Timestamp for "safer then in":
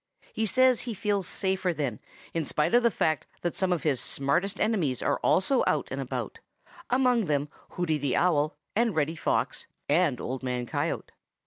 1.27-2.43